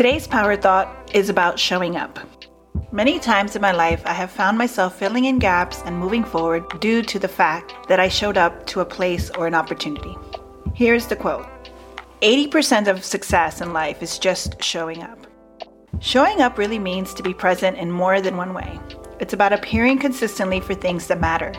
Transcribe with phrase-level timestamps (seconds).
[0.00, 2.18] Today's power thought is about showing up.
[2.90, 6.80] Many times in my life, I have found myself filling in gaps and moving forward
[6.80, 10.16] due to the fact that I showed up to a place or an opportunity.
[10.72, 11.46] Here's the quote
[12.22, 15.26] 80% of success in life is just showing up.
[15.98, 18.80] Showing up really means to be present in more than one way.
[19.18, 21.52] It's about appearing consistently for things that matter.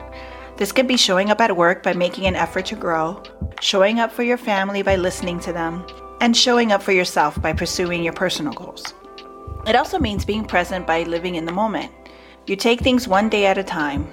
[0.57, 3.21] This could be showing up at work by making an effort to grow,
[3.59, 5.85] showing up for your family by listening to them,
[6.21, 8.93] and showing up for yourself by pursuing your personal goals.
[9.67, 11.91] It also means being present by living in the moment.
[12.47, 14.09] You take things one day at a time.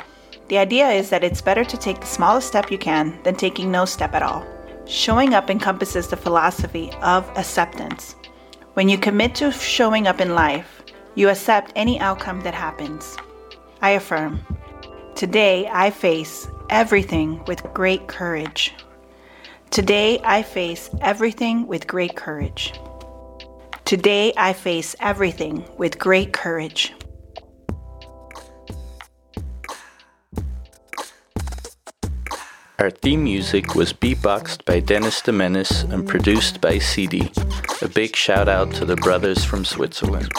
[0.49, 3.71] The idea is that it's better to take the smallest step you can than taking
[3.71, 4.45] no step at all.
[4.87, 8.17] Showing up encompasses the philosophy of acceptance.
[8.73, 10.83] When you commit to showing up in life,
[11.15, 13.17] you accept any outcome that happens.
[13.83, 14.41] I affirm,
[15.15, 18.75] today I face everything with great courage.
[19.71, 22.73] Today I face everything with great courage.
[23.85, 26.95] Today I face everything with great courage.
[32.79, 37.31] Our theme music was beatboxed by Dennis de Menace and produced by CD.
[37.83, 40.31] A big shout out to the brothers from Switzerland.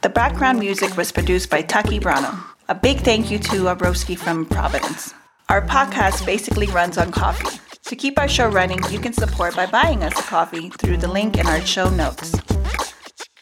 [0.00, 2.42] The background music was produced by Taki Brano.
[2.68, 5.14] A big thank you to Abroski from Providence.
[5.48, 7.60] Our podcast basically runs on coffee.
[7.92, 11.08] To keep our show running, you can support by buying us a coffee through the
[11.08, 12.34] link in our show notes.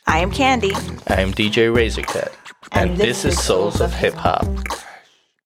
[0.08, 0.72] I am Candy.
[1.06, 2.32] I am DJ Razorcat,
[2.72, 4.44] and, and this, this is Souls of Hip Hop.